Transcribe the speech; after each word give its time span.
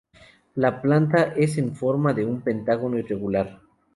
La 0.55 0.81
planta 0.81 1.21
es 1.37 1.59
en 1.59 1.75
forma 1.75 2.11
de 2.11 2.25
un 2.25 2.41
pentágono 2.41 2.97
irregular. 2.97 3.61